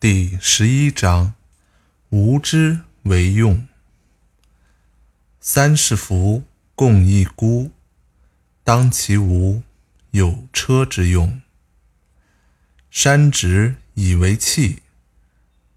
[0.00, 1.34] 第十一章：
[2.08, 3.68] 无知为用。
[5.40, 6.42] 三世福，
[6.74, 7.70] 共一孤。
[8.64, 9.62] 当其无，
[10.12, 11.42] 有车之用；
[12.90, 14.82] 山直以为器，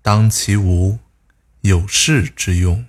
[0.01, 0.99] 当其无，
[1.59, 2.85] 有室之用；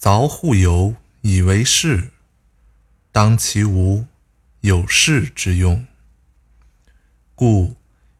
[0.00, 2.12] 凿户牖以为室，
[3.10, 4.06] 当其无，
[4.60, 5.84] 有室之用。
[7.34, 7.74] 故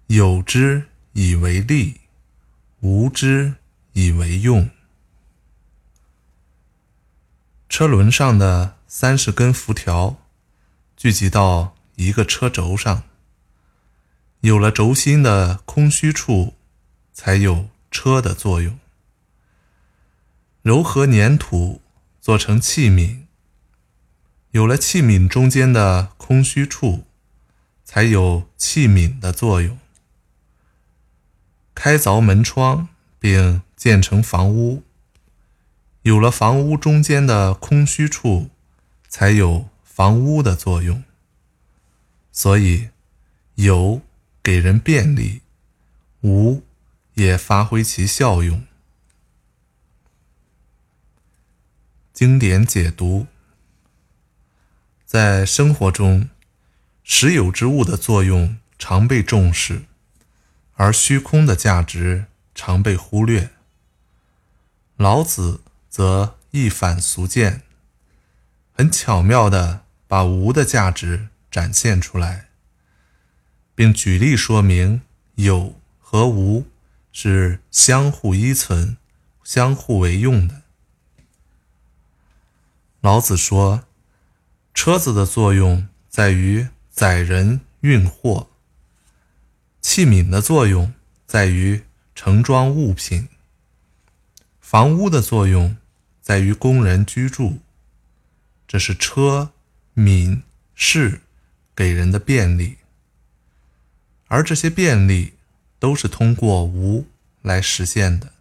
[0.09, 0.89] 有之。
[1.19, 2.03] 以为利，
[2.81, 3.55] 无知
[3.95, 4.69] 以为用。
[7.71, 10.19] 车轮上的三十根辐条
[10.95, 13.05] 聚集到一个车轴上，
[14.41, 16.53] 有了轴心的空虚处，
[17.15, 18.79] 才有车的作用。
[20.61, 21.81] 柔和粘土
[22.21, 23.21] 做成器皿，
[24.51, 27.07] 有了器皿中间的空虚处，
[27.87, 29.79] 才有器皿的作用。
[31.77, 32.89] 开凿门窗，
[33.21, 34.83] 并建成房屋，
[36.03, 38.49] 有了房屋中间的空虚处，
[39.09, 41.05] 才有房屋的作用。
[42.33, 42.89] 所以，
[43.57, 44.01] 有
[44.43, 45.43] 给人便利，
[46.23, 46.63] 无
[47.15, 48.65] 也发挥其效用。
[52.15, 53.27] 经典解读：
[55.05, 56.31] 在生活中，
[57.05, 59.83] 实有之物的作用常被重视。
[60.77, 63.51] 而虚空的价值常被忽略。
[64.97, 65.61] 老子
[65.91, 67.63] 则一反俗见，
[68.73, 72.49] 很巧妙地把无的价值展现出来，
[73.75, 75.03] 并举例说明
[75.35, 76.67] 有和无
[77.13, 78.97] 是相互依存、
[79.43, 80.63] 相互为用的。
[83.01, 83.85] 老子说
[84.75, 88.49] ：“车子的作用在于载人运货。”
[89.89, 90.93] 器皿的作用
[91.29, 93.29] 在于盛装物品，
[94.59, 95.77] 房屋的作用
[96.21, 97.61] 在于工人居住。
[98.67, 99.53] 这是车、
[99.95, 100.43] 皿、
[100.75, 101.21] 室
[101.77, 102.79] 给人的便利，
[104.27, 105.35] 而这些便利
[105.79, 107.07] 都是通过无
[107.41, 108.33] 来实现的。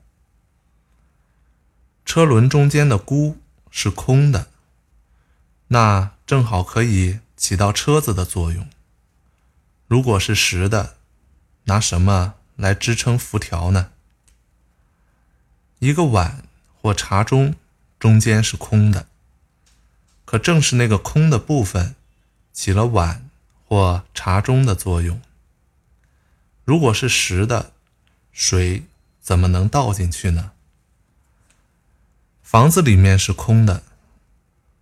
[2.03, 3.37] 车轮中间的箍
[3.69, 4.47] 是空的，
[5.67, 8.67] 那正好可以起到车子的作用。
[9.85, 10.94] 如果是实的，
[11.65, 13.91] 拿什么来支撑辐条呢？
[15.79, 16.43] 一个碗
[16.81, 17.53] 或茶盅
[17.99, 19.07] 中间是空的，
[20.25, 21.95] 可正是那个空的部分
[22.53, 23.29] 起了碗
[23.67, 25.21] 或茶盅的作用。
[26.63, 27.73] 如果是实的，
[28.31, 28.85] 水
[29.21, 30.51] 怎么能倒进去呢？
[32.41, 33.83] 房子里面是空的，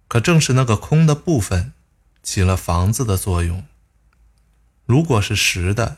[0.07, 1.73] 可正是那个空的部分
[2.21, 3.65] 起了房子的作用。
[4.85, 5.97] 如果是实的，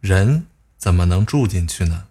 [0.00, 0.46] 人
[0.78, 2.08] 怎么能住进去呢？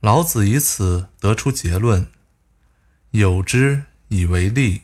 [0.00, 2.06] 老子以此得出结论：
[3.12, 4.82] 有之以为利，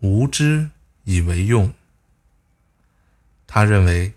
[0.00, 0.70] 无之
[1.04, 1.72] 以为用。
[3.46, 4.14] 他认为，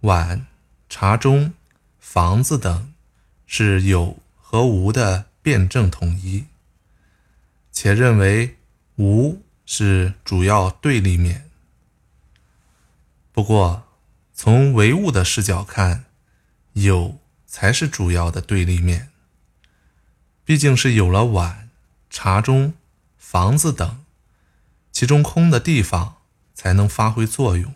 [0.00, 0.46] 碗、
[0.88, 1.52] 茶盅、
[2.00, 2.92] 房子等
[3.46, 6.46] 是有和无的辩证统一，
[7.70, 8.56] 且认为
[8.96, 11.48] 无是主要对立面。
[13.32, 13.85] 不过，
[14.38, 16.04] 从唯物的视角看，
[16.74, 19.08] 有才是主要的对立面。
[20.44, 21.70] 毕竟是有了碗、
[22.10, 22.74] 茶盅、
[23.16, 24.04] 房子等，
[24.92, 26.16] 其中空的地方
[26.52, 27.74] 才能发挥作用。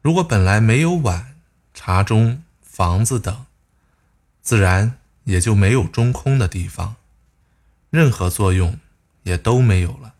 [0.00, 1.36] 如果本来没有碗、
[1.74, 3.44] 茶盅、房子等，
[4.40, 6.96] 自然也就没有中空的地方，
[7.90, 8.78] 任何作用
[9.24, 10.14] 也都没有了。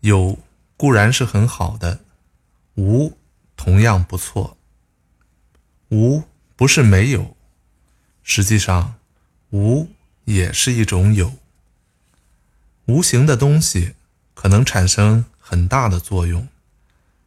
[0.00, 0.38] 有
[0.76, 2.00] 固然是很好的。
[2.78, 3.18] 无
[3.56, 4.56] 同样不错。
[5.90, 6.22] 无
[6.54, 7.36] 不是没有，
[8.22, 8.94] 实际上，
[9.50, 9.88] 无
[10.26, 11.32] 也是一种有。
[12.86, 13.96] 无形的东西
[14.32, 16.46] 可能产生很大的作用，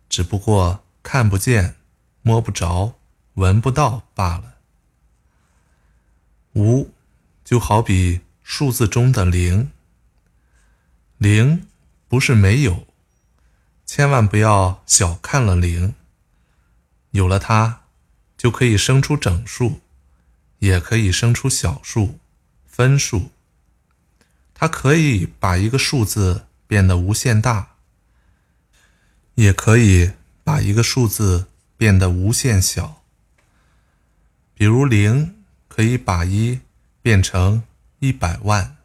[0.08, 1.76] 只不过看不见、
[2.22, 2.96] 摸不着、
[3.34, 4.56] 闻不到罢了。
[6.54, 6.90] 无
[7.44, 9.70] 就好比数字中的零，
[11.18, 11.68] 零
[12.08, 12.88] 不是没有。
[13.94, 15.94] 千万不要小看了零，
[17.10, 17.82] 有了它，
[18.38, 19.82] 就可以生出整数，
[20.60, 22.18] 也可以生出小数、
[22.66, 23.32] 分数。
[24.54, 27.76] 它可以把一个数字变得无限大，
[29.36, 30.14] 也可以
[30.46, 33.04] 把一个数字变得无限小。
[34.54, 36.62] 比如零可以把一
[37.02, 37.62] 变成
[38.00, 38.78] 一百万，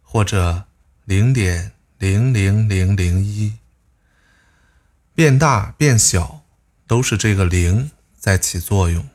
[0.00, 0.66] 或者
[1.06, 3.54] 零点零零零零一。
[5.14, 6.42] 变大变小，
[6.86, 9.08] 都是这个零在起作用。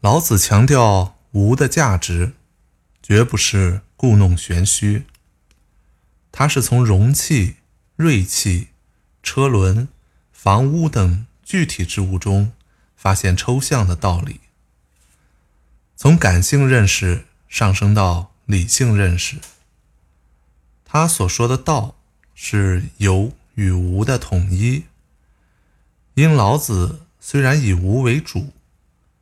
[0.00, 2.32] 老子强调无的价值，
[3.02, 5.04] 绝不是故弄玄虚。
[6.32, 7.56] 他是从容器、
[7.96, 8.68] 锐器、
[9.22, 9.88] 车轮、
[10.32, 12.52] 房屋等具体之物中
[12.96, 14.40] 发现抽象的道理，
[15.96, 19.36] 从感性认识上升到理性认识。
[20.84, 21.96] 他所说的道
[22.34, 24.84] 是由与无的统一。
[26.14, 28.54] 因老子虽然以无为主，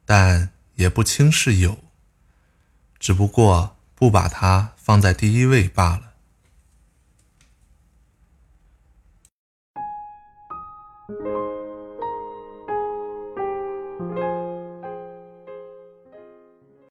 [0.04, 1.76] 但也不轻视有，
[3.00, 6.07] 只不过不把它放在第一位罢了。